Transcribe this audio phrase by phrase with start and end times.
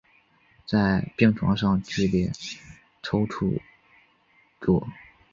[0.65, 2.31] 在病床上剧烈
[3.03, 3.61] 扭曲
[4.59, 4.83] 著